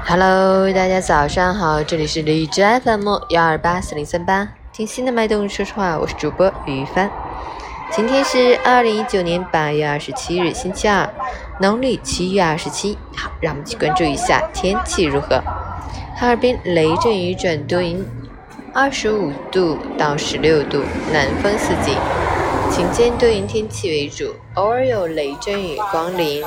[0.00, 7.10] Hello，大家早上好，这里是荔枝 FM 幺二八四零三八，听心的脉动，说实话，我是主播于帆。
[7.94, 11.08] 今天是二零一九年八月二十七日，星期二，
[11.60, 12.96] 农历七月二十七。
[13.14, 15.40] 好，让我们去关注一下天气如何。
[16.16, 18.04] 哈尔滨雷阵雨转多云，
[18.72, 20.82] 二十五度到十六度，
[21.12, 21.96] 南风四级，
[22.70, 26.42] 晴间多云天气为主，偶尔有雷阵雨光临，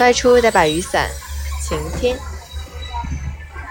[0.00, 1.08] 外出带把雨伞。
[1.60, 2.16] 晴天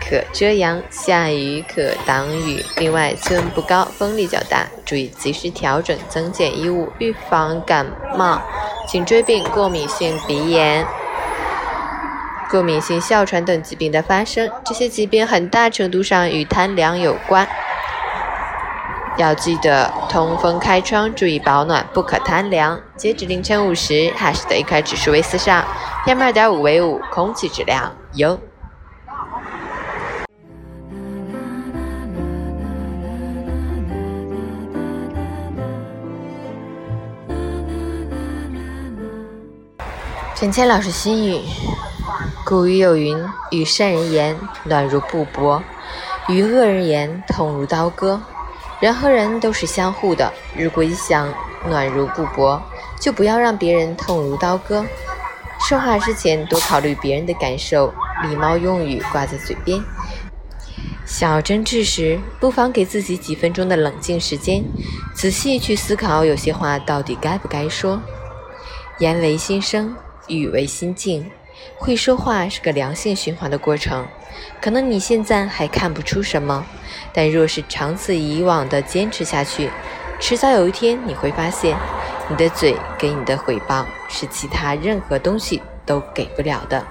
[0.10, 2.64] 可遮阳，下雨可挡雨。
[2.78, 7.86] 另外，气温不高，风力较大，注意及时调整增减衣物，预防感
[8.16, 8.42] 冒、
[8.88, 10.86] 颈椎病、过敏性鼻炎。
[12.50, 17.46] 过敏性哮喘等疾病的发生，这些疾病很大程度上与贪凉有关。
[19.18, 22.80] 要记得通风开窗，注意保暖，不可贪凉。
[22.96, 25.66] 截止凌晨五时，哈市的 AQI 指数为四上
[26.06, 28.40] ，PM 二点五为五，空气质量优。
[40.40, 41.42] 陈谦老师心语。
[42.46, 43.18] 古语有云
[43.50, 45.60] ：“与善人言，暖如布帛；
[46.28, 48.22] 与恶人言，痛如刀割。”
[48.80, 51.28] 人和人都是相互的，如果你想
[51.68, 52.62] 暖如布帛，
[53.00, 54.86] 就不要让别人痛如刀割。
[55.60, 57.92] 说话之前多考虑别人的感受，
[58.30, 59.82] 礼貌用语挂在嘴边。
[61.04, 64.64] 想要争执时，不妨给自己几分钟的冷静时间，
[65.16, 68.00] 仔细去思考有些话到底该不该说。
[69.00, 69.96] 言为心声，
[70.28, 71.30] 语为心境。
[71.76, 74.06] 会说话是个良性循环的过程，
[74.62, 76.66] 可能你现在还看不出什么，
[77.12, 79.70] 但若是长此以往的坚持下去，
[80.20, 81.76] 迟早有一天你会发现，
[82.30, 86.86] 你的嘴给你的回报是其他任何东西都给不了的。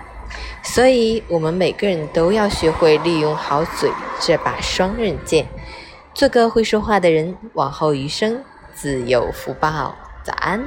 [0.63, 5.47] 所以，我们每个人都要学会利用好嘴这把双刃剑，
[6.13, 8.43] 做个会说话的人，往后余生
[8.75, 9.95] 自有福报。
[10.25, 10.65] 早安。